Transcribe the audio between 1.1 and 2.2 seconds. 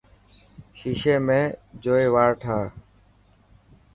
۾ جوئي